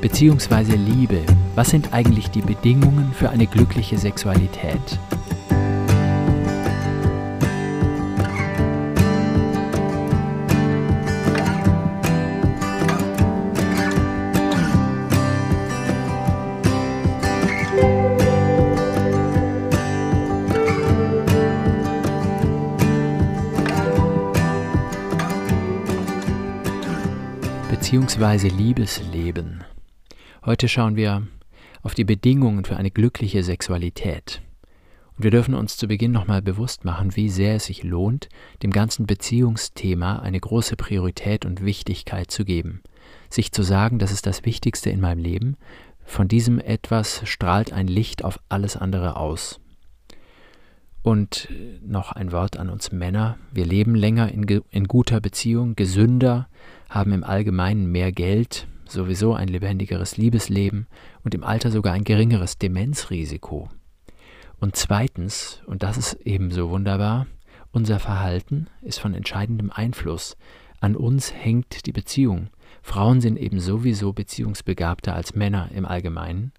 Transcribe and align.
beziehungsweise 0.00 0.76
Liebe. 0.76 1.20
Was 1.54 1.70
sind 1.70 1.92
eigentlich 1.92 2.30
die 2.30 2.42
Bedingungen 2.42 3.12
für 3.12 3.30
eine 3.30 3.46
glückliche 3.46 3.98
Sexualität? 3.98 4.98
beziehungsweise 27.90 28.46
Liebesleben. 28.46 29.64
Heute 30.46 30.68
schauen 30.68 30.96
wir 30.96 31.26
auf 31.82 31.92
die 31.92 32.04
Bedingungen 32.04 32.64
für 32.64 32.78
eine 32.78 32.90
glückliche 32.90 33.42
Sexualität. 33.42 34.40
Und 35.14 35.24
wir 35.24 35.30
dürfen 35.30 35.52
uns 35.54 35.76
zu 35.76 35.86
Beginn 35.86 36.12
nochmal 36.12 36.40
bewusst 36.40 36.86
machen, 36.86 37.14
wie 37.14 37.28
sehr 37.28 37.56
es 37.56 37.66
sich 37.66 37.82
lohnt, 37.82 38.30
dem 38.62 38.70
ganzen 38.70 39.06
Beziehungsthema 39.06 40.20
eine 40.20 40.40
große 40.40 40.76
Priorität 40.76 41.44
und 41.44 41.62
Wichtigkeit 41.62 42.30
zu 42.30 42.46
geben. 42.46 42.80
Sich 43.28 43.52
zu 43.52 43.62
sagen, 43.62 43.98
das 43.98 44.12
ist 44.12 44.24
das 44.24 44.46
Wichtigste 44.46 44.88
in 44.88 45.00
meinem 45.00 45.18
Leben, 45.18 45.58
von 46.06 46.26
diesem 46.26 46.58
etwas 46.58 47.20
strahlt 47.28 47.74
ein 47.74 47.86
Licht 47.86 48.24
auf 48.24 48.40
alles 48.48 48.78
andere 48.78 49.16
aus. 49.16 49.60
Und 51.02 51.48
noch 51.82 52.12
ein 52.12 52.32
Wort 52.32 52.56
an 52.56 52.70
uns 52.70 52.92
Männer. 52.92 53.36
Wir 53.52 53.66
leben 53.66 53.94
länger 53.94 54.32
in, 54.32 54.44
in 54.70 54.88
guter 54.88 55.20
Beziehung, 55.20 55.76
gesünder, 55.76 56.48
haben 56.88 57.12
im 57.12 57.24
Allgemeinen 57.24 57.92
mehr 57.92 58.10
Geld, 58.10 58.66
sowieso 58.90 59.34
ein 59.34 59.48
lebendigeres 59.48 60.16
Liebesleben 60.16 60.86
und 61.24 61.34
im 61.34 61.44
Alter 61.44 61.70
sogar 61.70 61.92
ein 61.92 62.04
geringeres 62.04 62.58
Demenzrisiko. 62.58 63.68
Und 64.58 64.76
zweitens, 64.76 65.62
und 65.66 65.82
das 65.82 65.96
ist 65.96 66.14
ebenso 66.24 66.70
wunderbar, 66.70 67.26
unser 67.72 67.98
Verhalten 67.98 68.66
ist 68.82 69.00
von 69.00 69.14
entscheidendem 69.14 69.70
Einfluss. 69.70 70.36
An 70.80 70.96
uns 70.96 71.32
hängt 71.32 71.86
die 71.86 71.92
Beziehung. 71.92 72.48
Frauen 72.82 73.20
sind 73.20 73.38
eben 73.38 73.60
sowieso 73.60 74.12
beziehungsbegabter 74.12 75.14
als 75.14 75.34
Männer 75.34 75.70
im 75.74 75.86
Allgemeinen. 75.86 76.52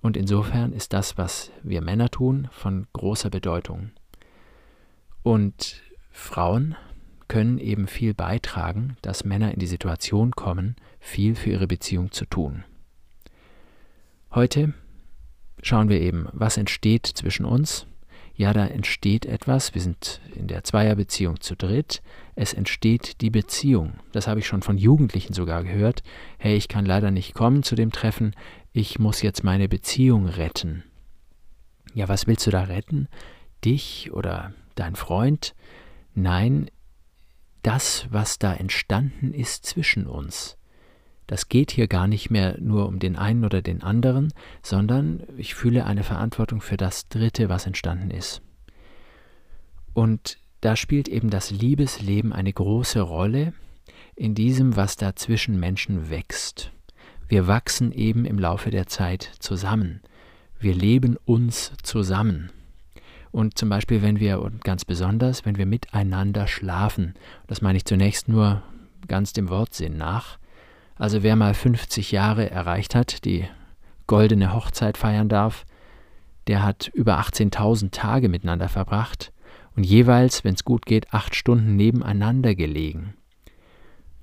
Und 0.00 0.16
insofern 0.16 0.72
ist 0.72 0.92
das, 0.92 1.18
was 1.18 1.50
wir 1.62 1.80
Männer 1.82 2.08
tun, 2.08 2.48
von 2.50 2.86
großer 2.92 3.30
Bedeutung. 3.30 3.90
Und 5.22 5.82
Frauen 6.10 6.76
können 7.26 7.58
eben 7.58 7.86
viel 7.86 8.14
beitragen, 8.14 8.96
dass 9.02 9.24
Männer 9.24 9.52
in 9.52 9.58
die 9.58 9.66
Situation 9.66 10.30
kommen, 10.30 10.76
viel 11.08 11.34
für 11.34 11.50
ihre 11.50 11.66
Beziehung 11.66 12.12
zu 12.12 12.24
tun. 12.26 12.64
Heute 14.30 14.74
schauen 15.62 15.88
wir 15.88 16.00
eben, 16.00 16.28
was 16.32 16.56
entsteht 16.56 17.06
zwischen 17.06 17.44
uns. 17.44 17.86
Ja, 18.34 18.52
da 18.52 18.66
entsteht 18.66 19.26
etwas. 19.26 19.74
Wir 19.74 19.82
sind 19.82 20.20
in 20.36 20.46
der 20.46 20.62
Zweierbeziehung 20.62 21.40
zu 21.40 21.56
dritt. 21.56 22.02
Es 22.36 22.52
entsteht 22.52 23.20
die 23.20 23.30
Beziehung. 23.30 23.94
Das 24.12 24.28
habe 24.28 24.38
ich 24.38 24.46
schon 24.46 24.62
von 24.62 24.78
Jugendlichen 24.78 25.32
sogar 25.32 25.64
gehört. 25.64 26.04
Hey, 26.38 26.56
ich 26.56 26.68
kann 26.68 26.86
leider 26.86 27.10
nicht 27.10 27.34
kommen 27.34 27.64
zu 27.64 27.74
dem 27.74 27.90
Treffen. 27.90 28.36
Ich 28.72 29.00
muss 29.00 29.22
jetzt 29.22 29.42
meine 29.42 29.68
Beziehung 29.68 30.26
retten. 30.26 30.84
Ja, 31.94 32.08
was 32.08 32.28
willst 32.28 32.46
du 32.46 32.52
da 32.52 32.64
retten? 32.64 33.08
Dich 33.64 34.12
oder 34.12 34.52
dein 34.76 34.94
Freund? 34.94 35.56
Nein, 36.14 36.70
das, 37.62 38.06
was 38.10 38.38
da 38.38 38.54
entstanden 38.54 39.32
ist 39.32 39.66
zwischen 39.66 40.06
uns. 40.06 40.57
Das 41.28 41.50
geht 41.50 41.70
hier 41.70 41.88
gar 41.88 42.08
nicht 42.08 42.30
mehr 42.30 42.56
nur 42.58 42.88
um 42.88 42.98
den 42.98 43.14
einen 43.14 43.44
oder 43.44 43.60
den 43.62 43.82
anderen, 43.82 44.32
sondern 44.62 45.22
ich 45.36 45.54
fühle 45.54 45.84
eine 45.84 46.02
Verantwortung 46.02 46.62
für 46.62 46.78
das 46.78 47.08
Dritte, 47.08 47.50
was 47.50 47.66
entstanden 47.66 48.10
ist. 48.10 48.40
Und 49.92 50.38
da 50.62 50.74
spielt 50.74 51.06
eben 51.06 51.28
das 51.28 51.50
Liebesleben 51.50 52.32
eine 52.32 52.52
große 52.52 53.02
Rolle 53.02 53.52
in 54.16 54.34
diesem, 54.34 54.74
was 54.74 54.96
da 54.96 55.14
zwischen 55.14 55.60
Menschen 55.60 56.08
wächst. 56.10 56.72
Wir 57.28 57.46
wachsen 57.46 57.92
eben 57.92 58.24
im 58.24 58.38
Laufe 58.38 58.70
der 58.70 58.86
Zeit 58.86 59.30
zusammen. 59.38 60.00
Wir 60.58 60.74
leben 60.74 61.18
uns 61.26 61.72
zusammen. 61.82 62.50
Und 63.30 63.58
zum 63.58 63.68
Beispiel, 63.68 64.00
wenn 64.00 64.18
wir, 64.18 64.40
und 64.40 64.64
ganz 64.64 64.86
besonders, 64.86 65.44
wenn 65.44 65.58
wir 65.58 65.66
miteinander 65.66 66.46
schlafen, 66.46 67.14
das 67.46 67.60
meine 67.60 67.76
ich 67.76 67.84
zunächst 67.84 68.28
nur 68.28 68.62
ganz 69.06 69.34
dem 69.34 69.50
Wortsinn 69.50 69.98
nach, 69.98 70.38
also 70.98 71.22
wer 71.22 71.36
mal 71.36 71.54
50 71.54 72.12
Jahre 72.12 72.50
erreicht 72.50 72.94
hat, 72.94 73.24
die 73.24 73.48
goldene 74.06 74.52
Hochzeit 74.52 74.98
feiern 74.98 75.28
darf, 75.28 75.64
der 76.48 76.62
hat 76.62 76.88
über 76.88 77.20
18.000 77.20 77.90
Tage 77.90 78.28
miteinander 78.28 78.68
verbracht 78.68 79.32
und 79.76 79.84
jeweils, 79.84 80.44
wenn 80.44 80.54
es 80.54 80.64
gut 80.64 80.86
geht, 80.86 81.12
acht 81.12 81.34
Stunden 81.34 81.76
nebeneinander 81.76 82.54
gelegen. 82.54 83.14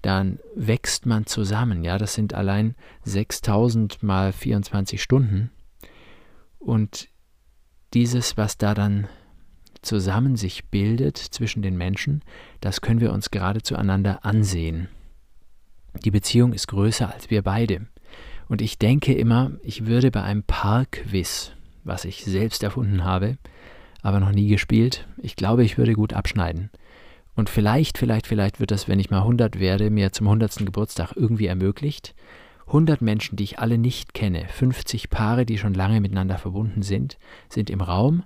Dann 0.01 0.39
wächst 0.55 1.05
man 1.05 1.25
zusammen, 1.25 1.83
ja, 1.83 1.97
das 1.97 2.13
sind 2.13 2.33
allein 2.33 2.75
6.000 3.05 3.97
mal 4.01 4.33
24 4.33 5.01
Stunden. 5.01 5.49
Und 6.59 7.07
dieses, 7.93 8.37
was 8.37 8.57
da 8.57 8.73
dann 8.73 9.07
zusammen 9.81 10.35
sich 10.35 10.65
bildet 10.65 11.17
zwischen 11.17 11.61
den 11.61 11.77
Menschen, 11.77 12.21
das 12.59 12.81
können 12.81 12.99
wir 12.99 13.13
uns 13.13 13.31
gerade 13.31 13.61
zueinander 13.61 14.25
ansehen. 14.25 14.89
Die 16.03 16.11
Beziehung 16.11 16.53
ist 16.53 16.67
größer 16.67 17.11
als 17.11 17.29
wir 17.29 17.41
beide. 17.41 17.87
Und 18.47 18.61
ich 18.61 18.77
denke 18.77 19.13
immer, 19.13 19.51
ich 19.63 19.85
würde 19.85 20.11
bei 20.11 20.21
einem 20.21 20.43
Parkquiz, 20.43 21.51
was 21.83 22.05
ich 22.05 22.23
selbst 22.25 22.63
erfunden 22.63 23.03
habe, 23.03 23.37
aber 24.01 24.19
noch 24.19 24.31
nie 24.31 24.47
gespielt, 24.47 25.07
ich 25.17 25.35
glaube, 25.35 25.63
ich 25.63 25.77
würde 25.77 25.93
gut 25.93 26.13
abschneiden. 26.13 26.69
Und 27.35 27.49
vielleicht, 27.49 27.97
vielleicht, 27.97 28.27
vielleicht 28.27 28.59
wird 28.59 28.71
das, 28.71 28.87
wenn 28.87 28.99
ich 28.99 29.09
mal 29.09 29.21
100 29.21 29.59
werde, 29.59 29.89
mir 29.89 30.11
zum 30.11 30.27
100. 30.27 30.57
Geburtstag 30.65 31.13
irgendwie 31.15 31.47
ermöglicht. 31.47 32.15
100 32.67 33.01
Menschen, 33.01 33.35
die 33.35 33.43
ich 33.43 33.59
alle 33.59 33.77
nicht 33.77 34.13
kenne, 34.13 34.45
50 34.47 35.09
Paare, 35.09 35.45
die 35.45 35.57
schon 35.57 35.73
lange 35.73 36.01
miteinander 36.01 36.37
verbunden 36.37 36.81
sind, 36.81 37.17
sind 37.49 37.69
im 37.69 37.81
Raum 37.81 38.23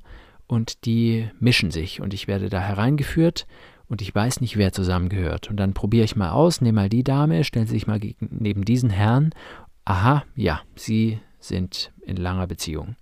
und 0.47 0.85
die 0.85 1.29
mischen 1.39 1.71
sich 1.71 2.01
und 2.01 2.13
ich 2.13 2.27
werde 2.27 2.49
da 2.49 2.59
hereingeführt 2.59 3.47
und 3.89 4.01
ich 4.01 4.13
weiß 4.13 4.39
nicht, 4.39 4.55
wer 4.55 4.71
zusammengehört. 4.71 5.49
Und 5.49 5.57
dann 5.57 5.73
probiere 5.73 6.05
ich 6.05 6.15
mal 6.15 6.29
aus, 6.29 6.61
nehme 6.61 6.81
mal 6.81 6.89
die 6.89 7.03
Dame, 7.03 7.43
stelle 7.43 7.65
sich 7.65 7.87
mal 7.87 7.99
neben 8.19 8.63
diesen 8.63 8.91
Herrn. 8.91 9.31
Aha, 9.83 10.23
ja, 10.35 10.61
sie 10.75 11.19
sind 11.39 11.91
in 12.01 12.15
langer 12.15 12.47
Beziehung. 12.47 12.95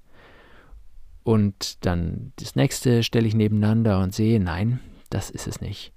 Und 1.24 1.86
dann 1.86 2.32
das 2.38 2.56
nächste 2.56 3.04
stelle 3.04 3.28
ich 3.28 3.36
nebeneinander 3.36 4.00
und 4.00 4.16
sehe, 4.16 4.40
nein, 4.40 4.80
das 5.10 5.30
ist 5.30 5.46
es 5.46 5.60
nicht. 5.60 5.92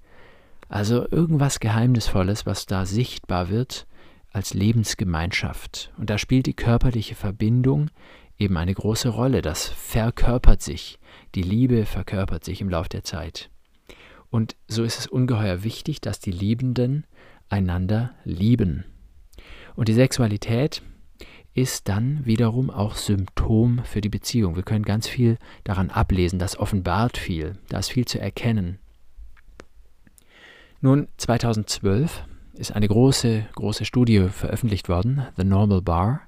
Also 0.67 1.07
irgendwas 1.09 1.61
Geheimnisvolles, 1.61 2.45
was 2.45 2.65
da 2.65 2.85
sichtbar 2.85 3.49
wird 3.49 3.87
als 4.33 4.53
Lebensgemeinschaft. 4.53 5.93
Und 5.97 6.09
da 6.09 6.17
spielt 6.17 6.47
die 6.47 6.53
körperliche 6.53 7.15
Verbindung 7.15 7.89
eben 8.37 8.57
eine 8.57 8.73
große 8.73 9.09
Rolle. 9.09 9.41
Das 9.41 9.67
verkörpert 9.67 10.61
sich. 10.61 10.99
Die 11.35 11.43
Liebe 11.43 11.85
verkörpert 11.85 12.43
sich 12.43 12.59
im 12.59 12.69
Lauf 12.69 12.89
der 12.89 13.03
Zeit. 13.03 13.49
Und 14.31 14.55
so 14.67 14.83
ist 14.83 14.97
es 14.97 15.07
ungeheuer 15.07 15.63
wichtig, 15.63 16.01
dass 16.01 16.19
die 16.19 16.31
Liebenden 16.31 17.05
einander 17.49 18.15
lieben. 18.23 18.85
Und 19.75 19.89
die 19.89 19.93
Sexualität 19.93 20.81
ist 21.53 21.89
dann 21.89 22.25
wiederum 22.25 22.69
auch 22.69 22.95
Symptom 22.95 23.81
für 23.83 23.99
die 23.99 24.09
Beziehung. 24.09 24.55
Wir 24.55 24.63
können 24.63 24.85
ganz 24.85 25.07
viel 25.07 25.37
daran 25.65 25.89
ablesen, 25.89 26.39
das 26.39 26.57
offenbart 26.57 27.17
viel, 27.17 27.57
da 27.67 27.79
ist 27.79 27.91
viel 27.91 28.05
zu 28.05 28.19
erkennen. 28.19 28.79
Nun, 30.79 31.09
2012 31.17 32.23
ist 32.53 32.71
eine 32.73 32.87
große, 32.87 33.45
große 33.53 33.85
Studie 33.85 34.29
veröffentlicht 34.29 34.87
worden, 34.87 35.27
The 35.35 35.43
Normal 35.43 35.81
Bar. 35.81 36.21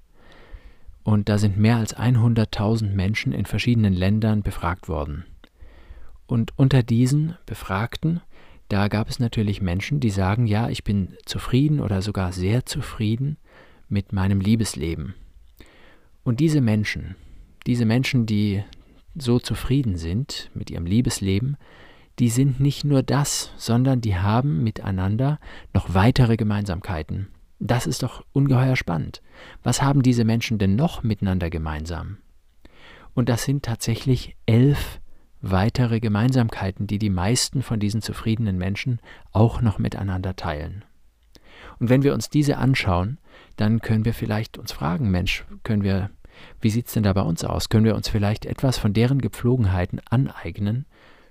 Und 1.03 1.29
da 1.29 1.38
sind 1.38 1.57
mehr 1.57 1.77
als 1.77 1.95
100.000 1.95 2.91
Menschen 2.91 3.31
in 3.33 3.45
verschiedenen 3.45 3.94
Ländern 3.94 4.41
befragt 4.41 4.89
worden. 4.89 5.25
Und 6.33 6.57
unter 6.57 6.81
diesen 6.81 7.35
Befragten, 7.45 8.19
da 8.68 8.88
gab 8.88 9.07
es 9.07 9.19
natürlich 9.19 9.62
Menschen, 9.62 10.00
die 10.00 10.09
sagen, 10.09 10.47
ja, 10.47 10.68
ich 10.68 10.83
bin 10.83 11.09
zufrieden 11.25 11.80
oder 11.80 12.01
sogar 12.01 12.31
sehr 12.31 12.65
zufrieden 12.65 13.38
mit 13.88 14.13
meinem 14.13 14.39
Liebesleben. 14.39 15.13
Und 16.24 16.39
diese 16.39 16.59
Menschen, 16.59 17.15
diese 17.68 17.85
Menschen, 17.85 18.25
die 18.25 18.63
so 19.15 19.38
zufrieden 19.38 19.95
sind 19.95 20.50
mit 20.56 20.71
ihrem 20.71 20.88
Liebesleben, 20.88 21.56
die 22.18 22.30
sind 22.30 22.59
nicht 22.59 22.83
nur 22.83 23.03
das, 23.03 23.51
sondern 23.57 24.01
die 24.01 24.18
haben 24.18 24.63
miteinander 24.63 25.39
noch 25.71 25.94
weitere 25.94 26.35
Gemeinsamkeiten. 26.35 27.27
Das 27.59 27.85
ist 27.85 28.01
doch 28.01 28.25
ungeheuer 28.33 28.75
spannend. 28.75 29.21
Was 29.62 29.83
haben 29.83 30.01
diese 30.01 30.24
Menschen 30.24 30.57
denn 30.57 30.75
noch 30.75 31.03
miteinander 31.03 31.51
gemeinsam? 31.51 32.18
Und 33.13 33.30
das 33.30 33.44
sind 33.44 33.63
tatsächlich 33.63 34.35
elf 34.47 35.00
weitere 35.44 36.00
Gemeinsamkeiten, 36.00 36.88
die 36.88 36.98
die 36.98 37.10
meisten 37.10 37.62
von 37.62 37.80
diesen 37.80 38.01
zufriedenen 38.01 38.57
Menschen 38.57 39.00
auch 39.34 39.62
noch 39.62 39.78
miteinander 39.78 40.36
teilen. 40.36 40.86
Und 41.80 41.90
wenn 41.90 42.01
wir 42.01 42.13
uns 42.13 42.30
diese 42.30 42.57
anschauen, 42.57 43.18
dann 43.57 43.81
können 43.81 44.06
wir 44.06 44.13
vielleicht 44.13 44.57
uns 44.57 44.72
fragen, 44.72 45.12
Mensch, 45.12 45.45
können 45.63 45.84
wir, 45.84 46.10
wie 46.62 46.69
sieht 46.69 46.88
es 46.88 46.94
denn 46.94 47.04
da 47.04 47.12
bei 47.12 47.22
uns 47.22 47.44
aus? 47.44 47.68
Können 47.68 47.86
wir 47.86 47.95
uns 47.95 48.07
vielleicht 48.07 48.45
etwas 48.45 48.78
von 48.78 48.94
deren 48.94 49.19
Gepflogenheiten 49.19 50.00
aneignen? 50.10 50.86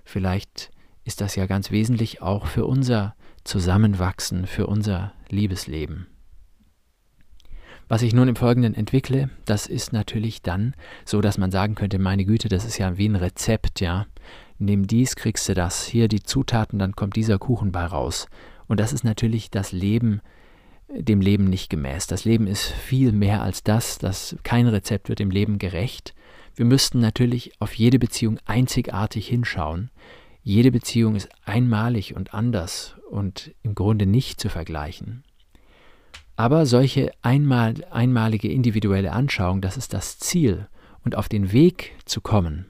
Vielleicht 0.05 0.71
ist 1.05 1.19
das 1.19 1.35
ja 1.35 1.47
ganz 1.47 1.71
wesentlich 1.71 2.21
auch 2.21 2.45
für 2.45 2.65
unser 2.65 3.15
Zusammenwachsen, 3.43 4.45
für 4.45 4.67
unser 4.67 5.13
Liebesleben. 5.27 6.07
Was 7.93 8.01
ich 8.01 8.15
nun 8.15 8.27
im 8.27 8.35
Folgenden 8.35 8.73
entwickle, 8.73 9.29
das 9.45 9.67
ist 9.67 9.93
natürlich 9.93 10.41
dann 10.41 10.73
so, 11.05 11.21
dass 11.21 11.37
man 11.37 11.51
sagen 11.51 11.75
könnte, 11.75 11.99
meine 11.99 12.25
Güte, 12.25 12.49
das 12.49 12.65
ist 12.65 12.79
ja 12.79 12.97
wie 12.97 13.07
ein 13.07 13.15
Rezept, 13.15 13.81
ja. 13.81 14.07
Nimm 14.57 14.87
dies, 14.87 15.15
kriegst 15.15 15.47
du 15.47 15.53
das, 15.53 15.85
hier 15.85 16.07
die 16.07 16.23
Zutaten, 16.23 16.79
dann 16.79 16.95
kommt 16.95 17.15
dieser 17.15 17.37
Kuchen 17.37 17.71
bei 17.71 17.85
raus. 17.85 18.25
Und 18.65 18.79
das 18.79 18.93
ist 18.93 19.03
natürlich 19.03 19.51
das 19.51 19.71
Leben, 19.71 20.21
dem 20.89 21.21
Leben 21.21 21.43
nicht 21.43 21.69
gemäß. 21.69 22.07
Das 22.07 22.25
Leben 22.25 22.47
ist 22.47 22.65
viel 22.65 23.11
mehr 23.11 23.43
als 23.43 23.61
das, 23.61 23.99
dass 23.99 24.37
kein 24.41 24.67
Rezept 24.67 25.07
wird 25.07 25.19
dem 25.19 25.29
Leben 25.29 25.59
gerecht. 25.59 26.15
Wir 26.55 26.65
müssten 26.65 26.99
natürlich 26.99 27.51
auf 27.61 27.75
jede 27.75 27.99
Beziehung 27.99 28.39
einzigartig 28.45 29.27
hinschauen. 29.27 29.91
Jede 30.41 30.71
Beziehung 30.71 31.15
ist 31.15 31.29
einmalig 31.45 32.15
und 32.15 32.33
anders 32.33 32.95
und 33.11 33.53
im 33.61 33.75
Grunde 33.75 34.07
nicht 34.07 34.41
zu 34.41 34.49
vergleichen. 34.49 35.23
Aber 36.35 36.65
solche 36.65 37.11
einmal, 37.21 37.75
einmalige 37.91 38.51
individuelle 38.51 39.11
Anschauung, 39.11 39.61
das 39.61 39.77
ist 39.77 39.93
das 39.93 40.17
Ziel. 40.17 40.67
Und 41.03 41.15
auf 41.15 41.29
den 41.29 41.51
Weg 41.51 41.93
zu 42.05 42.21
kommen, 42.21 42.65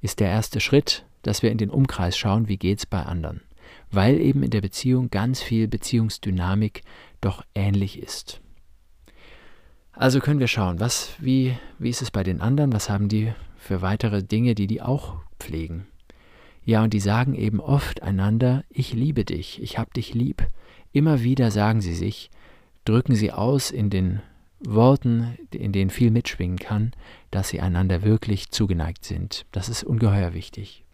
ist 0.00 0.20
der 0.20 0.28
erste 0.28 0.60
Schritt, 0.60 1.06
dass 1.22 1.42
wir 1.42 1.50
in 1.50 1.58
den 1.58 1.70
Umkreis 1.70 2.16
schauen, 2.18 2.48
wie 2.48 2.58
geht 2.58 2.78
es 2.80 2.86
bei 2.86 3.02
anderen. 3.02 3.40
Weil 3.90 4.20
eben 4.20 4.42
in 4.42 4.50
der 4.50 4.60
Beziehung 4.60 5.10
ganz 5.10 5.40
viel 5.40 5.68
Beziehungsdynamik 5.68 6.82
doch 7.20 7.44
ähnlich 7.54 7.98
ist. 7.98 8.40
Also 9.92 10.20
können 10.20 10.40
wir 10.40 10.48
schauen, 10.48 10.80
was, 10.80 11.10
wie, 11.20 11.56
wie 11.78 11.90
ist 11.90 12.02
es 12.02 12.10
bei 12.10 12.24
den 12.24 12.40
anderen, 12.40 12.72
was 12.72 12.90
haben 12.90 13.08
die 13.08 13.32
für 13.56 13.82
weitere 13.82 14.22
Dinge, 14.22 14.54
die 14.54 14.66
die 14.66 14.82
auch 14.82 15.16
pflegen. 15.38 15.86
Ja, 16.64 16.82
und 16.82 16.92
die 16.92 17.00
sagen 17.00 17.34
eben 17.34 17.60
oft 17.60 18.02
einander, 18.02 18.64
ich 18.70 18.92
liebe 18.92 19.24
dich, 19.24 19.62
ich 19.62 19.78
hab 19.78 19.94
dich 19.94 20.14
lieb. 20.14 20.46
Immer 20.92 21.22
wieder 21.22 21.50
sagen 21.50 21.80
sie 21.80 21.94
sich, 21.94 22.30
drücken 22.84 23.14
sie 23.14 23.32
aus 23.32 23.70
in 23.70 23.90
den 23.90 24.20
Worten, 24.60 25.36
in 25.50 25.72
denen 25.72 25.90
viel 25.90 26.10
mitschwingen 26.10 26.58
kann, 26.58 26.92
dass 27.30 27.48
sie 27.48 27.60
einander 27.60 28.02
wirklich 28.02 28.50
zugeneigt 28.50 29.04
sind. 29.04 29.44
Das 29.52 29.68
ist 29.68 29.82
ungeheuer 29.82 30.34
wichtig. 30.34 30.84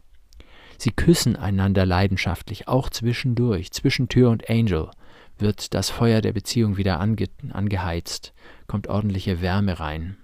Sie 0.78 0.90
küssen 0.90 1.36
einander 1.36 1.84
leidenschaftlich, 1.84 2.68
auch 2.68 2.88
zwischendurch, 2.88 3.72
zwischen 3.72 4.08
Tür 4.08 4.30
und 4.30 4.48
Angel 4.48 4.90
wird 5.38 5.74
das 5.74 5.90
Feuer 5.90 6.20
der 6.20 6.32
Beziehung 6.32 6.76
wieder 6.76 7.00
ange 7.00 7.26
angeheizt, 7.50 8.32
kommt 8.66 8.88
ordentliche 8.88 9.40
Wärme 9.40 9.78
rein. 9.80 10.16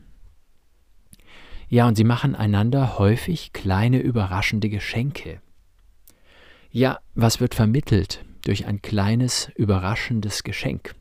Ja, 1.68 1.88
und 1.88 1.96
sie 1.96 2.04
machen 2.04 2.34
einander 2.34 2.98
häufig 2.98 3.52
kleine 3.52 3.98
überraschende 3.98 4.68
Geschenke. 4.68 5.40
Ja, 6.70 6.98
was 7.14 7.40
wird 7.40 7.54
vermittelt 7.54 8.24
durch 8.42 8.66
ein 8.66 8.82
kleines 8.82 9.50
überraschendes 9.56 10.42
Geschenk? 10.42 10.94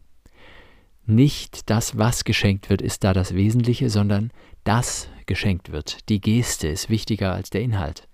Nicht 1.06 1.70
das, 1.70 1.98
was 1.98 2.24
geschenkt 2.24 2.70
wird, 2.70 2.82
ist 2.82 3.04
da 3.04 3.14
das 3.14 3.36
Wesentliche, 3.36 3.90
sondern 3.90 4.32
das 4.64 5.10
geschenkt 5.26 5.72
wird. 5.72 6.10
Die 6.10 6.22
Geste 6.22 6.68
ist 6.70 6.90
wichtiger 6.90 7.34
als 7.34 7.50
der 7.50 7.62
Inhalt. 7.62 8.08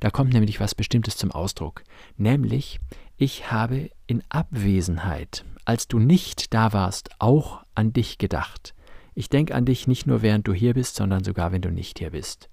Da 0.00 0.10
kommt 0.10 0.32
nämlich 0.32 0.58
was 0.58 0.74
Bestimmtes 0.74 1.16
zum 1.16 1.30
Ausdruck, 1.30 1.84
nämlich 2.16 2.80
ich 3.16 3.52
habe 3.52 3.90
in 4.08 4.24
Abwesenheit, 4.28 5.44
als 5.64 5.86
du 5.86 6.00
nicht 6.00 6.52
da 6.52 6.72
warst, 6.72 7.10
auch 7.20 7.62
an 7.76 7.92
dich 7.92 8.18
gedacht. 8.18 8.74
Ich 9.14 9.28
denke 9.28 9.54
an 9.54 9.64
dich 9.64 9.86
nicht 9.86 10.08
nur 10.08 10.22
während 10.22 10.48
du 10.48 10.52
hier 10.52 10.74
bist, 10.74 10.96
sondern 10.96 11.22
sogar 11.22 11.52
wenn 11.52 11.62
du 11.62 11.70
nicht 11.70 12.00
hier 12.00 12.10
bist. 12.10 12.48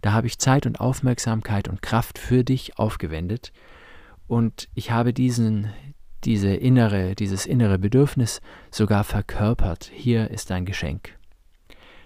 Da 0.00 0.12
habe 0.12 0.28
ich 0.28 0.38
Zeit 0.38 0.66
und 0.66 0.78
Aufmerksamkeit 0.78 1.66
und 1.66 1.82
Kraft 1.82 2.18
für 2.18 2.44
dich 2.44 2.78
aufgewendet 2.78 3.52
und 4.28 4.68
ich 4.74 4.92
habe 4.92 5.12
diesen, 5.12 5.72
diese 6.24 6.54
innere, 6.54 7.14
dieses 7.14 7.46
innere 7.46 7.78
Bedürfnis 7.78 8.40
sogar 8.70 9.04
verkörpert. 9.04 9.90
Hier 9.92 10.30
ist 10.30 10.50
dein 10.50 10.64
Geschenk. 10.64 11.18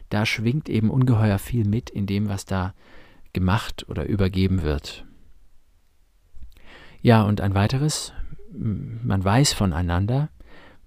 Da 0.08 0.24
schwingt 0.24 0.68
eben 0.68 0.90
ungeheuer 0.90 1.38
viel 1.38 1.66
mit 1.66 1.90
in 1.90 2.06
dem, 2.06 2.28
was 2.28 2.44
da 2.44 2.74
gemacht 3.32 3.86
oder 3.88 4.06
übergeben 4.06 4.62
wird. 4.62 5.04
Ja, 7.02 7.22
und 7.22 7.40
ein 7.40 7.54
weiteres, 7.54 8.12
man 8.52 9.22
weiß 9.22 9.52
voneinander, 9.52 10.30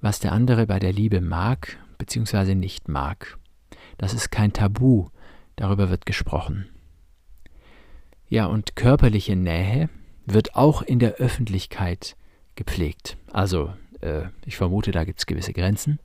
was 0.01 0.19
der 0.19 0.31
andere 0.31 0.65
bei 0.65 0.79
der 0.79 0.93
Liebe 0.93 1.21
mag 1.21 1.77
bzw. 1.97 2.55
nicht 2.55 2.87
mag. 2.87 3.37
Das 3.97 4.13
ist 4.13 4.31
kein 4.31 4.53
Tabu, 4.53 5.09
darüber 5.55 5.89
wird 5.89 6.05
gesprochen. 6.05 6.67
Ja, 8.27 8.45
und 8.45 8.75
körperliche 8.75 9.35
Nähe 9.35 9.89
wird 10.25 10.55
auch 10.55 10.81
in 10.81 10.99
der 10.99 11.15
Öffentlichkeit 11.15 12.15
gepflegt. 12.59 13.15
Also 13.31 13.73
äh, 14.01 14.23
ich 14.45 14.57
vermute, 14.57 14.91
da 14.91 15.05
gibt 15.05 15.19
es 15.19 15.25
gewisse 15.25 15.53
Grenzen. 15.53 15.97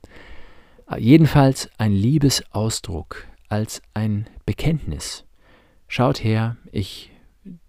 Äh, 0.89 1.01
jedenfalls 1.01 1.69
ein 1.77 1.91
Liebesausdruck 1.91 3.27
als 3.49 3.81
ein 3.93 4.25
Bekenntnis. 4.45 5.25
Schaut 5.89 6.23
her, 6.23 6.55
ich, 6.71 7.11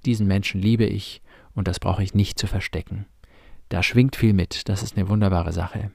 diesen 0.06 0.28
Menschen 0.28 0.62
liebe 0.62 0.84
ich 0.84 1.20
und 1.54 1.66
das 1.66 1.80
brauche 1.80 2.04
ich 2.04 2.14
nicht 2.14 2.38
zu 2.38 2.46
verstecken. 2.46 3.06
Da 3.70 3.82
schwingt 3.82 4.14
viel 4.14 4.32
mit, 4.32 4.68
das 4.68 4.84
ist 4.84 4.96
eine 4.96 5.08
wunderbare 5.08 5.52
Sache. 5.52 5.90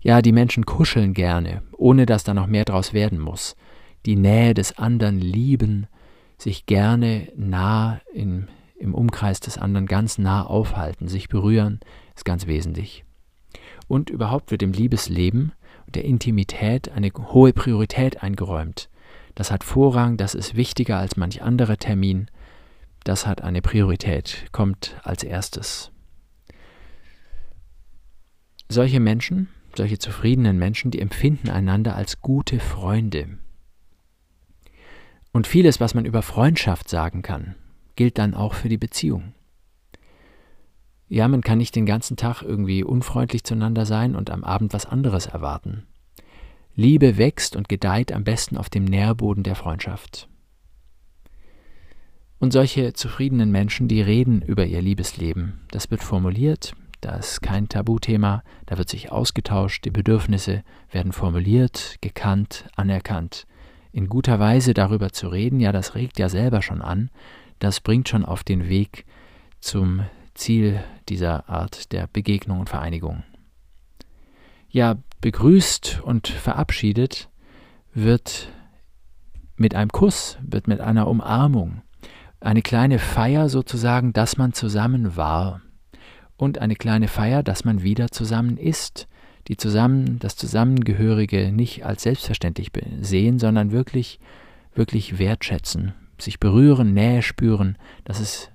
Ja, 0.00 0.22
die 0.22 0.32
Menschen 0.32 0.64
kuscheln 0.64 1.12
gerne, 1.12 1.62
ohne 1.76 2.06
dass 2.06 2.24
da 2.24 2.32
noch 2.32 2.46
mehr 2.46 2.64
draus 2.64 2.94
werden 2.94 3.18
muss. 3.18 3.56
Die 4.06 4.16
Nähe 4.16 4.54
des 4.54 4.78
anderen 4.78 5.20
lieben, 5.20 5.86
sich 6.38 6.64
gerne 6.64 7.28
nah 7.36 8.00
im, 8.14 8.48
im 8.78 8.94
Umkreis 8.94 9.40
des 9.40 9.58
anderen 9.58 9.86
ganz 9.86 10.16
nah 10.16 10.42
aufhalten, 10.44 11.08
sich 11.08 11.28
berühren, 11.28 11.80
ist 12.16 12.24
ganz 12.24 12.46
wesentlich. 12.46 13.04
Und 13.88 14.10
überhaupt 14.10 14.50
wird 14.50 14.62
dem 14.62 14.72
Liebesleben 14.72 15.52
und 15.86 15.94
der 15.94 16.04
Intimität 16.04 16.90
eine 16.90 17.10
hohe 17.12 17.52
Priorität 17.52 18.22
eingeräumt. 18.22 18.88
Das 19.34 19.50
hat 19.50 19.62
Vorrang, 19.62 20.16
das 20.16 20.34
ist 20.34 20.56
wichtiger 20.56 20.98
als 20.98 21.16
manch 21.16 21.42
anderer 21.42 21.76
Termin. 21.76 22.28
Das 23.04 23.26
hat 23.26 23.42
eine 23.42 23.62
Priorität, 23.62 24.46
kommt 24.50 24.96
als 25.04 25.22
erstes. 25.22 25.92
Solche 28.68 28.98
Menschen, 28.98 29.48
solche 29.76 29.98
zufriedenen 29.98 30.58
Menschen, 30.58 30.90
die 30.90 31.00
empfinden 31.00 31.50
einander 31.50 31.94
als 31.94 32.20
gute 32.20 32.58
Freunde. 32.58 33.38
Und 35.32 35.46
vieles, 35.46 35.80
was 35.80 35.94
man 35.94 36.06
über 36.06 36.22
Freundschaft 36.22 36.88
sagen 36.88 37.22
kann, 37.22 37.54
gilt 37.94 38.18
dann 38.18 38.34
auch 38.34 38.54
für 38.54 38.68
die 38.68 38.78
Beziehung. 38.78 39.34
Ja, 41.08 41.28
man 41.28 41.42
kann 41.42 41.58
nicht 41.58 41.76
den 41.76 41.86
ganzen 41.86 42.16
Tag 42.16 42.42
irgendwie 42.42 42.82
unfreundlich 42.82 43.44
zueinander 43.44 43.86
sein 43.86 44.16
und 44.16 44.30
am 44.30 44.42
Abend 44.42 44.72
was 44.72 44.86
anderes 44.86 45.26
erwarten. 45.26 45.86
Liebe 46.74 47.16
wächst 47.16 47.56
und 47.56 47.68
gedeiht 47.68 48.12
am 48.12 48.24
besten 48.24 48.56
auf 48.56 48.68
dem 48.68 48.84
Nährboden 48.84 49.42
der 49.42 49.54
Freundschaft. 49.54 50.28
Und 52.38 52.52
solche 52.52 52.92
zufriedenen 52.92 53.50
Menschen, 53.50 53.88
die 53.88 54.02
reden 54.02 54.42
über 54.42 54.66
ihr 54.66 54.82
Liebesleben. 54.82 55.60
Das 55.70 55.90
wird 55.90 56.02
formuliert, 56.02 56.74
da 57.00 57.16
ist 57.16 57.40
kein 57.40 57.68
Tabuthema, 57.68 58.42
da 58.66 58.76
wird 58.76 58.90
sich 58.90 59.10
ausgetauscht, 59.10 59.84
die 59.84 59.90
Bedürfnisse 59.90 60.64
werden 60.90 61.12
formuliert, 61.12 61.96
gekannt, 62.00 62.66
anerkannt. 62.76 63.46
In 63.92 64.08
guter 64.08 64.38
Weise 64.38 64.74
darüber 64.74 65.12
zu 65.12 65.28
reden, 65.28 65.60
ja, 65.60 65.72
das 65.72 65.94
regt 65.94 66.18
ja 66.18 66.28
selber 66.28 66.60
schon 66.60 66.82
an, 66.82 67.10
das 67.58 67.80
bringt 67.80 68.08
schon 68.08 68.24
auf 68.24 68.44
den 68.44 68.68
Weg 68.68 69.06
zum 69.60 70.02
Ziel 70.36 70.82
dieser 71.08 71.48
Art 71.48 71.92
der 71.92 72.06
Begegnung 72.06 72.60
und 72.60 72.68
Vereinigung. 72.68 73.24
Ja, 74.68 74.96
begrüßt 75.20 76.00
und 76.02 76.28
verabschiedet 76.28 77.28
wird 77.94 78.52
mit 79.56 79.74
einem 79.74 79.90
Kuss, 79.90 80.38
wird 80.42 80.68
mit 80.68 80.80
einer 80.80 81.08
Umarmung, 81.08 81.82
eine 82.40 82.62
kleine 82.62 82.98
Feier 82.98 83.48
sozusagen, 83.48 84.12
dass 84.12 84.36
man 84.36 84.52
zusammen 84.52 85.16
war. 85.16 85.62
Und 86.36 86.58
eine 86.58 86.76
kleine 86.76 87.08
Feier, 87.08 87.42
dass 87.42 87.64
man 87.64 87.82
wieder 87.82 88.10
zusammen 88.10 88.58
ist, 88.58 89.08
die 89.48 89.56
zusammen 89.56 90.18
das 90.18 90.36
Zusammengehörige 90.36 91.50
nicht 91.50 91.86
als 91.86 92.02
selbstverständlich 92.02 92.70
sehen, 93.00 93.38
sondern 93.38 93.72
wirklich 93.72 94.20
wirklich 94.76 95.18
wertschätzen, 95.18 95.94
sich 96.18 96.38
berühren, 96.38 96.94
Nähe 96.94 97.22
spüren, 97.22 97.76
das 98.04 98.20
ist 98.20 98.52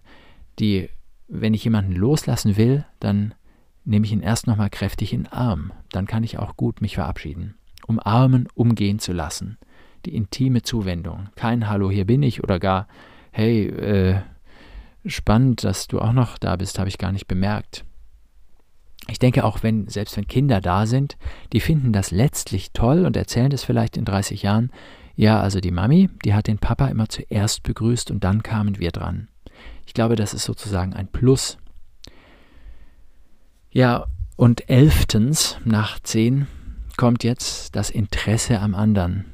die 0.59 0.89
wenn 1.31 1.53
ich 1.53 1.63
jemanden 1.63 1.93
loslassen 1.93 2.57
will, 2.57 2.85
dann 2.99 3.33
nehme 3.85 4.05
ich 4.05 4.11
ihn 4.11 4.21
erst 4.21 4.47
nochmal 4.47 4.69
kräftig 4.69 5.13
in 5.13 5.23
den 5.23 5.31
Arm. 5.31 5.71
Dann 5.89 6.05
kann 6.05 6.23
ich 6.23 6.37
auch 6.37 6.57
gut 6.57 6.81
mich 6.81 6.95
verabschieden. 6.95 7.55
Umarmen, 7.87 8.47
umgehen 8.53 8.99
zu 8.99 9.13
lassen. 9.13 9.57
Die 10.05 10.13
intime 10.13 10.61
Zuwendung. 10.61 11.29
Kein 11.35 11.69
Hallo, 11.69 11.89
hier 11.89 12.05
bin 12.05 12.21
ich 12.21 12.43
oder 12.43 12.59
gar, 12.59 12.87
hey, 13.31 13.67
äh, 13.67 14.21
spannend, 15.05 15.63
dass 15.63 15.87
du 15.87 15.99
auch 15.99 16.11
noch 16.11 16.37
da 16.37 16.57
bist, 16.57 16.77
habe 16.77 16.89
ich 16.89 16.97
gar 16.97 17.13
nicht 17.13 17.27
bemerkt. 17.27 17.85
Ich 19.07 19.17
denke 19.17 19.45
auch, 19.45 19.63
wenn, 19.63 19.87
selbst 19.87 20.17
wenn 20.17 20.27
Kinder 20.27 20.59
da 20.61 20.85
sind, 20.85 21.17
die 21.53 21.59
finden 21.59 21.93
das 21.93 22.11
letztlich 22.11 22.71
toll 22.73 23.05
und 23.05 23.15
erzählen 23.15 23.49
das 23.49 23.63
vielleicht 23.63 23.97
in 23.97 24.05
30 24.05 24.43
Jahren. 24.43 24.69
Ja, 25.15 25.39
also 25.39 25.59
die 25.59 25.71
Mami, 25.71 26.09
die 26.25 26.33
hat 26.33 26.47
den 26.47 26.59
Papa 26.59 26.87
immer 26.87 27.07
zuerst 27.07 27.63
begrüßt 27.63 28.11
und 28.11 28.23
dann 28.23 28.43
kamen 28.43 28.79
wir 28.79 28.91
dran. 28.91 29.27
Ich 29.91 29.93
glaube, 29.93 30.15
das 30.15 30.33
ist 30.33 30.45
sozusagen 30.45 30.93
ein 30.93 31.09
Plus. 31.09 31.57
Ja, 33.71 34.05
und 34.37 34.69
elftens, 34.69 35.57
nach 35.65 35.99
zehn, 35.99 36.47
kommt 36.95 37.25
jetzt 37.25 37.75
das 37.75 37.89
Interesse 37.89 38.61
am 38.61 38.73
anderen. 38.73 39.25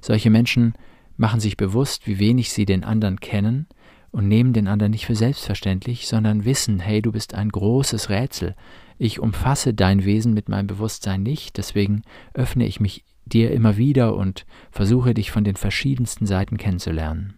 Solche 0.00 0.30
Menschen 0.30 0.72
machen 1.18 1.40
sich 1.40 1.58
bewusst, 1.58 2.06
wie 2.06 2.18
wenig 2.18 2.52
sie 2.52 2.64
den 2.64 2.84
anderen 2.84 3.20
kennen 3.20 3.66
und 4.10 4.28
nehmen 4.28 4.54
den 4.54 4.66
anderen 4.66 4.92
nicht 4.92 5.04
für 5.04 5.14
selbstverständlich, 5.14 6.08
sondern 6.08 6.46
wissen, 6.46 6.80
hey, 6.80 7.02
du 7.02 7.12
bist 7.12 7.34
ein 7.34 7.50
großes 7.50 8.08
Rätsel. 8.08 8.56
Ich 8.96 9.20
umfasse 9.20 9.74
dein 9.74 10.06
Wesen 10.06 10.32
mit 10.32 10.48
meinem 10.48 10.68
Bewusstsein 10.68 11.22
nicht, 11.22 11.58
deswegen 11.58 12.00
öffne 12.32 12.66
ich 12.66 12.80
mich 12.80 13.04
dir 13.26 13.50
immer 13.50 13.76
wieder 13.76 14.16
und 14.16 14.46
versuche 14.70 15.12
dich 15.12 15.30
von 15.30 15.44
den 15.44 15.56
verschiedensten 15.56 16.24
Seiten 16.24 16.56
kennenzulernen. 16.56 17.37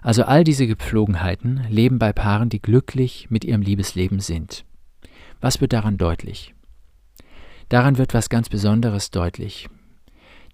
Also 0.00 0.24
all 0.24 0.44
diese 0.44 0.66
Gepflogenheiten 0.66 1.64
leben 1.68 1.98
bei 1.98 2.12
Paaren, 2.12 2.48
die 2.48 2.62
glücklich 2.62 3.30
mit 3.30 3.44
ihrem 3.44 3.62
Liebesleben 3.62 4.20
sind. 4.20 4.64
Was 5.40 5.60
wird 5.60 5.72
daran 5.72 5.98
deutlich? 5.98 6.54
Daran 7.68 7.98
wird 7.98 8.14
was 8.14 8.28
ganz 8.28 8.48
Besonderes 8.48 9.10
deutlich. 9.10 9.68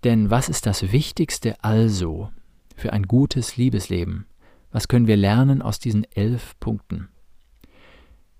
Denn 0.03 0.31
was 0.31 0.49
ist 0.49 0.67
das 0.67 0.93
Wichtigste 0.93 1.63
also 1.63 2.31
für 2.77 2.93
ein 2.93 3.05
gutes 3.05 3.57
Liebesleben? 3.57 4.27
Was 4.73 4.89
können 4.89 5.07
wir 5.07 5.17
lernen 5.17 5.63
aus 5.63 5.79
diesen 5.79 6.05
elf 6.15 6.59
Punkten? 6.59 7.09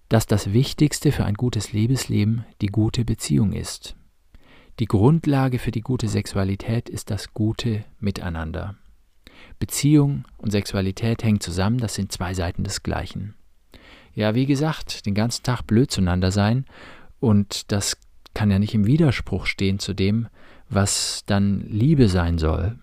Dass 0.09 0.27
das 0.27 0.53
Wichtigste 0.53 1.13
für 1.13 1.25
ein 1.25 1.35
gutes 1.35 1.73
Liebesleben 1.73 2.45
die 2.61 2.67
gute 2.67 3.05
Beziehung 3.05 3.53
ist. 3.53 3.97
Die 4.81 4.87
Grundlage 4.87 5.61
für 5.61 5.71
die 5.71 5.81
gute 5.81 6.09
Sexualität 6.09 6.89
ist 6.89 7.11
das 7.11 7.33
gute 7.33 7.85
Miteinander. 8.01 8.77
Beziehung 9.59 10.25
und 10.39 10.51
Sexualität 10.51 11.23
hängen 11.23 11.41
zusammen, 11.41 11.79
das 11.79 11.95
sind 11.95 12.13
zwei 12.13 12.35
Seiten 12.35 12.65
des 12.65 12.83
Gleichen. 12.83 13.35
Ja, 14.15 14.35
wie 14.35 14.47
gesagt, 14.47 15.07
den 15.07 15.15
ganzen 15.15 15.43
Tag 15.43 15.63
blöd 15.63 15.91
zueinander 15.91 16.31
sein 16.31 16.65
und 17.21 17.73
das 17.73 17.97
kann 18.35 18.51
ja 18.51 18.59
nicht 18.59 18.75
im 18.75 18.87
Widerspruch 18.87 19.47
stehen 19.47 19.79
zu 19.79 19.95
dem, 19.95 20.29
was 20.69 21.23
dann 21.27 21.61
Liebe 21.69 22.09
sein 22.09 22.39
soll. 22.39 22.79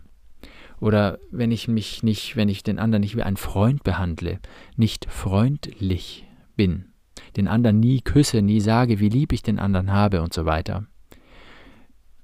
Oder 0.80 1.20
wenn 1.30 1.52
ich 1.52 1.68
mich 1.68 2.02
nicht, 2.02 2.36
wenn 2.36 2.50
ich 2.50 2.64
den 2.64 2.80
anderen 2.80 3.02
nicht 3.02 3.16
wie 3.16 3.24
ein 3.24 3.38
Freund 3.38 3.84
behandle, 3.84 4.40
nicht 4.76 5.06
freundlich 5.10 6.26
bin, 6.56 6.86
den 7.38 7.48
anderen 7.48 7.80
nie 7.80 8.02
küsse, 8.02 8.42
nie 8.42 8.60
sage, 8.60 9.00
wie 9.00 9.10
lieb 9.10 9.32
ich 9.32 9.44
den 9.44 9.60
anderen 9.60 9.92
habe 9.92 10.22
und 10.22 10.34
so 10.34 10.46
weiter. 10.46 10.88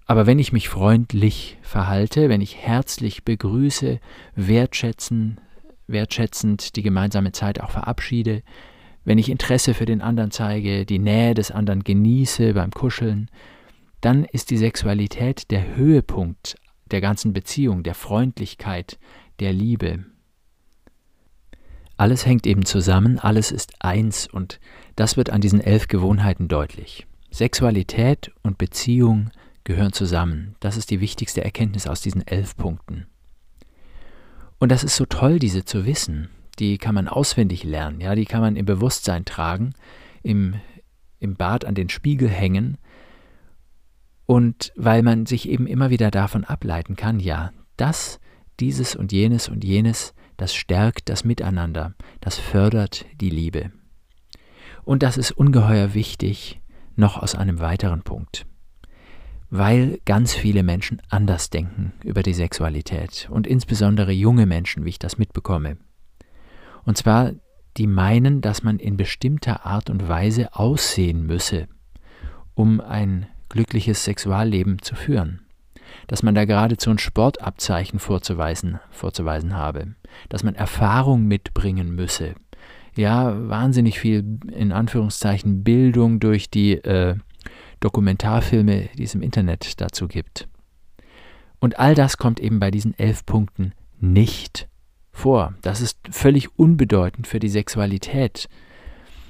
Aber 0.08 0.26
wenn 0.26 0.40
ich 0.40 0.54
mich 0.54 0.70
freundlich 0.70 1.58
verhalte, 1.62 2.30
wenn 2.30 2.40
ich 2.40 2.56
herzlich 2.56 3.26
begrüße, 3.26 4.00
wertschätzen, 4.36 5.42
wertschätzend 5.88 6.78
die 6.78 6.82
gemeinsame 6.82 7.34
Zeit 7.34 7.60
auch 7.60 7.72
verabschiede, 7.72 8.42
wenn 9.04 9.18
ich 9.18 9.30
Interesse 9.30 9.74
für 9.74 9.86
den 9.86 10.02
anderen 10.02 10.32
zeige, 10.32 10.86
die 10.86 11.00
Nähe 11.00 11.34
des 11.34 11.52
anderen 11.52 11.84
genieße 11.84 12.54
beim 12.54 12.72
Kuscheln, 12.72 13.30
dann 14.00 14.24
ist 14.24 14.50
die 14.50 14.58
Sexualität 14.58 15.52
der 15.52 15.76
Höhepunkt 15.76 16.56
der 16.90 17.02
ganzen 17.02 17.34
Beziehung, 17.34 17.84
der 17.84 17.94
Freundlichkeit, 17.94 18.98
der 19.42 19.52
Liebe. 19.52 20.06
Alles 21.98 22.26
hängt 22.26 22.48
eben 22.48 22.64
zusammen, 22.64 23.20
alles 23.20 23.52
ist 23.52 23.74
eins 23.84 24.28
und 24.28 24.62
das 24.96 25.18
wird 25.18 25.32
an 25.32 25.42
diesen 25.42 25.60
elf 25.60 25.90
Gewohnheiten 25.90 26.48
deutlich. 26.48 27.08
Sexualität 27.30 28.32
und 28.44 28.58
Beziehung 28.58 29.32
gehören 29.68 29.92
zusammen. 29.92 30.56
Das 30.62 30.78
ist 30.78 30.90
die 30.92 31.02
wichtigste 31.02 31.44
Erkenntnis 31.44 31.88
aus 31.88 32.00
diesen 32.00 32.26
elf 32.26 32.56
Punkten. 32.56 33.06
Und 34.60 34.72
das 34.72 34.86
ist 34.86 34.96
so 34.96 35.06
toll, 35.06 35.40
diese 35.40 35.66
zu 35.66 35.86
wissen. 35.86 36.30
Die 36.58 36.78
kann 36.78 36.96
man 36.96 37.10
auswendig 37.10 37.64
lernen, 37.64 38.00
ja, 38.00 38.16
die 38.16 38.26
kann 38.26 38.42
man 38.42 38.56
im 38.56 38.66
Bewusstsein 38.66 39.26
tragen, 39.26 39.74
im, 40.24 40.56
im 41.20 41.36
Bad 41.36 41.66
an 41.66 41.76
den 41.76 41.90
Spiegel 41.90 42.30
hängen. 42.30 42.78
Und 44.26 44.72
weil 44.76 45.04
man 45.04 45.26
sich 45.26 45.50
eben 45.50 45.68
immer 45.68 45.90
wieder 45.90 46.12
davon 46.12 46.46
ableiten 46.46 46.96
kann, 46.96 47.20
ja, 47.20 47.52
das, 47.76 48.20
dieses 48.60 48.96
und 48.96 49.12
jenes 49.12 49.50
und 49.50 49.64
jenes, 49.66 50.16
das 50.38 50.56
stärkt 50.56 51.10
das 51.10 51.26
Miteinander, 51.26 51.94
das 52.22 52.40
fördert 52.40 53.06
die 53.20 53.30
Liebe. 53.30 53.72
Und 54.84 55.04
das 55.04 55.18
ist 55.18 55.32
ungeheuer 55.32 55.94
wichtig, 55.94 56.62
noch 56.96 57.22
aus 57.22 57.36
einem 57.36 57.60
weiteren 57.60 58.02
Punkt 58.02 58.48
weil 59.50 60.00
ganz 60.06 60.34
viele 60.34 60.64
Menschen 60.64 61.02
anders 61.10 61.50
denken 61.50 61.94
über 62.04 62.24
die 62.24 62.34
Sexualität 62.34 63.28
und 63.32 63.48
insbesondere 63.48 64.12
junge 64.12 64.46
Menschen, 64.46 64.84
wie 64.84 64.90
ich 64.90 65.00
das 65.00 65.18
mitbekomme. 65.18 65.78
Und 66.84 66.98
zwar, 66.98 67.32
die 67.78 67.88
meinen, 67.88 68.42
dass 68.42 68.64
man 68.64 68.80
in 68.80 68.98
bestimmter 68.98 69.66
Art 69.66 69.90
und 69.90 70.08
Weise 70.08 70.54
aussehen 70.54 71.26
müsse, 71.26 71.68
um 72.56 72.82
ein 72.82 73.28
glückliches 73.50 74.04
Sexualleben 74.04 74.82
zu 74.82 74.96
führen. 74.96 75.42
Dass 76.08 76.24
man 76.24 76.36
da 76.36 76.44
geradezu 76.46 76.90
ein 76.90 76.98
Sportabzeichen 76.98 78.00
vorzuweisen, 78.00 78.80
vorzuweisen 78.90 79.56
habe, 79.56 79.96
dass 80.28 80.44
man 80.44 80.56
Erfahrung 80.56 81.26
mitbringen 81.26 81.96
müsse. 81.96 82.36
Ja, 82.96 83.48
wahnsinnig 83.48 84.00
viel 84.00 84.40
in 84.52 84.72
Anführungszeichen 84.72 85.64
Bildung 85.64 86.20
durch 86.20 86.50
die 86.50 86.74
äh, 86.74 87.16
Dokumentarfilme, 87.80 88.90
die 88.98 89.04
es 89.04 89.16
im 89.16 89.22
Internet 89.22 89.80
dazu 89.82 90.08
gibt. 90.08 90.48
Und 91.60 91.80
all 91.80 91.96
das 91.96 92.18
kommt 92.18 92.40
eben 92.40 92.60
bei 92.60 92.72
diesen 92.72 92.98
elf 92.98 93.26
Punkten 93.26 93.74
nicht 94.00 94.68
vor. 95.12 95.56
Das 95.62 95.82
ist 95.82 96.00
völlig 96.12 96.58
unbedeutend 96.58 97.28
für 97.28 97.40
die 97.40 97.50
Sexualität. 97.50 98.48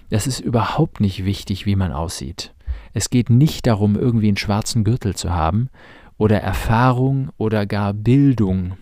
Das 0.10 0.27
ist 0.27 0.39
überhaupt 0.39 1.00
nicht 1.00 1.25
wichtig, 1.25 1.66
wie 1.66 1.75
man 1.75 1.92
aussieht. 1.92 2.54
Es 2.94 3.10
geht 3.10 3.30
nicht 3.30 3.68
darum, 3.68 3.96
irgendwie 3.96 4.27
einen 4.27 4.38
schwarzen 4.38 4.84
Gürtel 4.84 5.16
zu 5.16 5.32
haben 5.32 5.70
oder 6.18 6.42
Erfahrung 6.42 7.30
oder 7.38 7.66
gar 7.66 7.94
Bildung. 7.94 8.77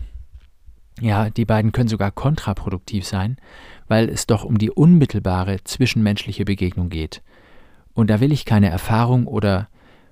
Ja, 1.00 1.28
die 1.28 1.44
beiden 1.44 1.72
können 1.72 1.88
sogar 1.88 2.10
kontraproduktiv 2.10 3.04
sein, 3.04 3.36
weil 3.86 4.08
es 4.08 4.26
doch 4.26 4.44
um 4.44 4.56
die 4.56 4.70
unmittelbare 4.70 5.62
zwischenmenschliche 5.62 6.44
Begegnung 6.44 6.88
geht. 6.88 7.22
Und 7.96 8.10
da 8.10 8.20
will 8.20 8.30
ich 8.30 8.44
keine 8.44 8.68
Erfahrung 8.68 9.26
oder 9.26 9.68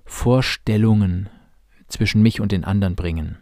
Vorstellungen 0.06 1.28
zwischen 1.86 2.22
mich 2.22 2.40
und 2.40 2.50
den 2.50 2.64
anderen 2.64 2.96
bringen. 2.96 3.36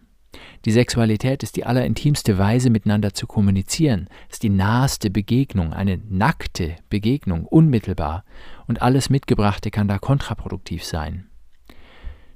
Die 0.65 0.73
Sexualität 0.73 1.45
ist 1.45 1.55
die 1.55 1.65
allerintimste 1.65 2.39
Weise, 2.39 2.69
miteinander 2.69 3.15
zu 3.15 3.29
kommunizieren, 3.29 4.09
ist 4.29 4.43
die 4.43 4.51
naheste 4.51 5.11
Begegnung, 5.11 5.73
eine 5.73 6.01
nackte 6.09 6.75
Begegnung, 6.91 7.47
unmittelbar, 7.47 8.25
und 8.67 8.83
alles 8.83 9.11
Mitgebrachte 9.11 9.71
kann 9.71 9.87
da 9.87 9.99
kontraproduktiv 9.99 10.83
sein. 10.83 11.29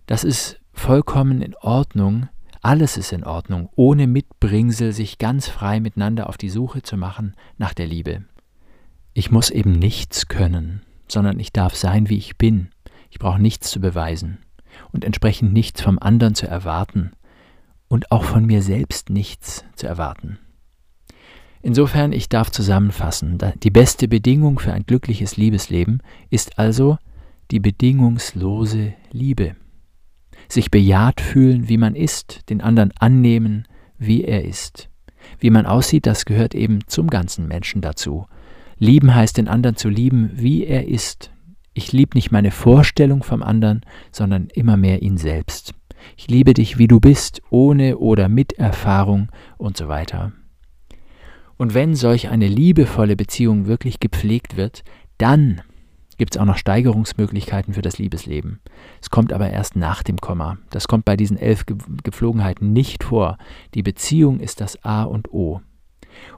Das 0.06 0.22
ist 0.22 0.60
vollkommen 0.72 1.42
in 1.42 1.56
Ordnung, 1.56 2.28
alles 2.62 2.96
ist 2.96 3.12
in 3.12 3.25
Ordnung, 3.25 3.68
ohne 3.75 4.06
Mitbringsel 4.06 4.92
sich 4.92 5.18
ganz 5.18 5.48
frei 5.48 5.80
miteinander 5.80 6.28
auf 6.28 6.36
die 6.36 6.50
Suche 6.50 6.82
zu 6.82 6.96
machen 6.96 7.34
nach 7.58 7.75
der 7.75 7.88
Liebe. 7.88 8.25
Ich 9.12 9.32
muss 9.32 9.50
eben 9.50 9.72
nichts 9.72 10.28
können 10.28 10.86
sondern 11.08 11.38
ich 11.38 11.52
darf 11.52 11.75
sein, 11.75 12.08
wie 12.08 12.18
ich 12.18 12.36
bin. 12.36 12.68
Ich 13.10 13.18
brauche 13.18 13.40
nichts 13.40 13.70
zu 13.70 13.80
beweisen 13.80 14.38
und 14.92 15.04
entsprechend 15.04 15.52
nichts 15.52 15.80
vom 15.80 15.98
anderen 15.98 16.34
zu 16.34 16.46
erwarten 16.46 17.12
und 17.88 18.10
auch 18.10 18.25
von 18.25 18.44
mir 18.44 18.62
selbst 18.62 19.10
nichts 19.10 19.64
zu 19.75 19.86
erwarten. 19.86 20.38
Insofern, 21.62 22.12
ich 22.12 22.28
darf 22.28 22.50
zusammenfassen, 22.50 23.38
die 23.62 23.70
beste 23.70 24.06
Bedingung 24.06 24.58
für 24.58 24.72
ein 24.72 24.84
glückliches 24.86 25.36
Liebesleben 25.36 26.02
ist 26.30 26.58
also 26.58 26.98
die 27.50 27.60
bedingungslose 27.60 28.94
Liebe. 29.10 29.56
Sich 30.48 30.70
bejaht 30.70 31.20
fühlen, 31.20 31.68
wie 31.68 31.76
man 31.76 31.96
ist, 31.96 32.48
den 32.50 32.60
anderen 32.60 32.92
annehmen, 32.98 33.66
wie 33.98 34.25
er 34.25 34.44
ist. 34.44 34.88
Wie 35.40 35.50
man 35.50 35.66
aussieht, 35.66 36.06
das 36.06 36.25
gehört 36.25 36.54
eben 36.54 36.86
zum 36.86 37.08
ganzen 37.08 37.48
Menschen 37.48 37.80
dazu. 37.80 38.26
Lieben 38.78 39.14
heißt 39.14 39.38
den 39.38 39.49
anderen 39.49 39.76
zu 39.76 39.88
lieben, 39.88 40.30
wie 40.35 40.64
er 40.64 40.87
ist. 40.87 41.30
Ich 41.73 41.92
liebe 41.92 42.16
nicht 42.16 42.30
meine 42.30 42.50
Vorstellung 42.50 43.23
vom 43.23 43.42
anderen, 43.42 43.80
sondern 44.12 44.49
immer 44.54 44.76
mehr 44.76 45.02
ihn 45.02 45.16
selbst. 45.16 45.75
Ich 46.16 46.28
liebe 46.28 46.54
dich, 46.54 46.78
wie 46.78 46.88
du 46.88 47.00
bist, 47.00 47.40
ohne 47.50 47.99
oder 47.99 48.28
mit 48.28 48.52
Erfahrung 48.54 49.30
und 49.56 49.76
so 49.76 49.88
weiter. 49.88 50.33
Und 51.56 51.73
wenn 51.73 51.95
solch 51.95 52.28
eine 52.28 52.49
liebevolle 52.49 53.16
Beziehung 53.16 53.66
wirklich 53.66 53.99
gepflegt 53.99 54.56
wird, 54.56 54.85
dann 55.16 55.62
gibt 56.18 56.35
es 56.35 56.40
auch 56.40 56.45
noch 56.45 56.59
Steigerungsmöglichkeiten 56.59 57.75
für 57.75 57.83
das 57.83 57.99
Liebesleben. 57.99 58.61
Es 59.00 59.11
kommt 59.11 59.33
aber 59.33 59.50
erst 59.50 59.76
nach 59.76 60.02
dem 60.02 60.18
Komma. 60.18 60.59
Das 60.71 60.88
kommt 60.88 61.04
bei 61.04 61.16
diesen 61.16 61.38
elf 61.38 61.64
Gepflogenheiten 61.66 62.73
nicht 62.73 63.04
vor. 63.04 63.38
Die 63.75 63.83
Beziehung 63.83 64.40
ist 64.40 64.61
das 64.61 64.83
A 64.85 65.04
und 65.04 65.33
O. 65.33 65.61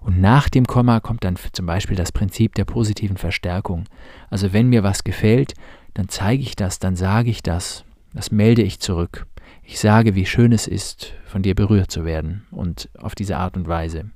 Und 0.00 0.20
nach 0.20 0.48
dem 0.48 0.66
Komma 0.66 1.00
kommt 1.00 1.24
dann 1.24 1.36
zum 1.52 1.66
Beispiel 1.66 1.96
das 1.96 2.12
Prinzip 2.12 2.54
der 2.54 2.64
positiven 2.64 3.16
Verstärkung. 3.16 3.84
Also 4.30 4.52
wenn 4.52 4.68
mir 4.68 4.82
was 4.82 5.04
gefällt, 5.04 5.54
dann 5.94 6.08
zeige 6.08 6.42
ich 6.42 6.56
das, 6.56 6.78
dann 6.78 6.96
sage 6.96 7.30
ich 7.30 7.42
das, 7.42 7.84
das 8.14 8.30
melde 8.30 8.62
ich 8.62 8.80
zurück. 8.80 9.26
Ich 9.62 9.78
sage, 9.78 10.14
wie 10.14 10.26
schön 10.26 10.52
es 10.52 10.66
ist, 10.66 11.14
von 11.26 11.42
dir 11.42 11.54
berührt 11.54 11.90
zu 11.90 12.04
werden 12.04 12.46
und 12.50 12.88
auf 12.98 13.14
diese 13.14 13.36
Art 13.36 13.56
und 13.56 13.68
Weise. 13.68 14.10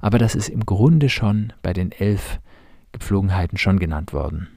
Aber 0.00 0.18
das 0.18 0.34
ist 0.34 0.48
im 0.48 0.64
Grunde 0.64 1.08
schon 1.08 1.52
bei 1.62 1.72
den 1.72 1.92
elf 1.92 2.40
Gepflogenheiten 2.92 3.58
schon 3.58 3.78
genannt 3.78 4.12
worden. 4.12 4.48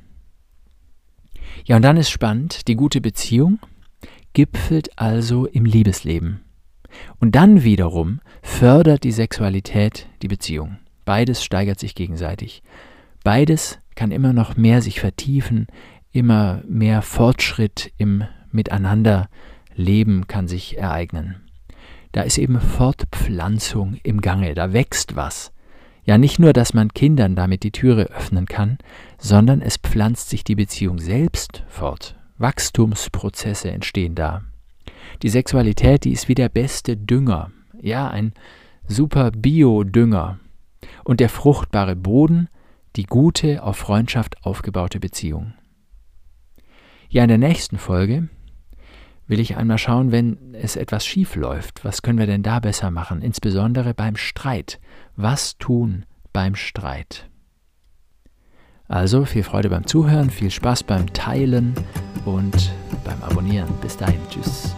Ja, 1.66 1.76
und 1.76 1.82
dann 1.82 1.98
ist 1.98 2.10
spannend, 2.10 2.68
die 2.68 2.76
gute 2.76 3.02
Beziehung 3.02 3.60
gipfelt 4.34 4.98
also 4.98 5.46
im 5.46 5.66
Liebesleben. 5.66 6.42
Und 7.20 7.36
dann 7.36 7.64
wiederum 7.64 8.20
fördert 8.42 9.04
die 9.04 9.12
Sexualität 9.12 10.08
die 10.22 10.28
Beziehung. 10.28 10.78
Beides 11.06 11.44
steigert 11.44 11.80
sich 11.80 11.96
gegenseitig. 11.96 12.62
Beides 13.24 13.80
kann 13.96 14.12
immer 14.12 14.34
noch 14.34 14.58
mehr 14.58 14.82
sich 14.82 15.00
vertiefen, 15.00 15.68
immer 16.12 16.64
mehr 16.68 17.02
Fortschritt 17.02 17.92
im 17.98 18.24
Miteinanderleben 18.52 20.28
kann 20.28 20.48
sich 20.48 20.78
ereignen. 20.78 21.36
Da 22.12 22.22
ist 22.22 22.38
eben 22.38 22.60
Fortpflanzung 22.60 23.98
im 24.04 24.22
Gange, 24.22 24.56
da 24.56 24.74
wächst 24.74 25.16
was. 25.16 25.52
Ja, 26.06 26.18
nicht 26.18 26.40
nur, 26.40 26.54
dass 26.54 26.74
man 26.74 26.94
Kindern 26.94 27.36
damit 27.36 27.62
die 27.64 27.72
Türe 27.72 28.06
öffnen 28.06 28.46
kann, 28.46 28.80
sondern 29.20 29.62
es 29.62 29.78
pflanzt 29.78 30.30
sich 30.30 30.44
die 30.44 30.56
Beziehung 30.56 30.98
selbst 30.98 31.64
fort. 31.68 32.16
Wachstumsprozesse 32.40 33.70
entstehen 33.70 34.16
da. 34.16 34.44
Die 35.22 35.30
Sexualität, 35.30 36.06
die 36.06 36.12
ist 36.12 36.28
wie 36.28 36.36
der 36.36 36.50
beste 36.50 36.98
Dünger, 36.98 37.52
ja, 37.82 38.10
ein 38.10 38.34
super 38.88 39.32
Biodünger. 39.32 40.40
Und 41.04 41.20
der 41.20 41.30
fruchtbare 41.30 41.96
Boden, 41.96 42.50
die 42.96 43.04
gute, 43.04 43.64
auf 43.64 43.78
Freundschaft 43.78 44.44
aufgebaute 44.46 45.00
Beziehung. 45.00 45.54
Ja, 47.10 47.24
in 47.24 47.30
der 47.30 47.38
nächsten 47.38 47.78
Folge 47.78 48.30
will 49.28 49.40
ich 49.40 49.58
einmal 49.58 49.78
schauen, 49.78 50.12
wenn 50.12 50.56
es 50.56 50.76
etwas 50.76 51.06
schief 51.06 51.36
läuft, 51.36 51.86
was 51.86 52.02
können 52.02 52.20
wir 52.20 52.26
denn 52.26 52.44
da 52.44 52.60
besser 52.60 52.92
machen, 52.92 53.22
insbesondere 53.22 53.94
beim 53.94 54.16
Streit. 54.16 54.80
Was 55.16 55.58
tun 55.58 56.06
beim 56.34 56.56
Streit? 56.56 57.30
Also 58.88 59.26
viel 59.26 59.44
Freude 59.44 59.70
beim 59.70 59.86
Zuhören, 59.86 60.32
viel 60.32 60.50
Spaß 60.50 60.84
beim 60.84 61.14
Teilen 61.14 61.76
und 62.26 62.72
beim 63.06 63.22
Abonnieren. 63.22 63.70
Bis 63.82 63.96
dahin, 63.96 64.20
tschüss. 64.30 64.76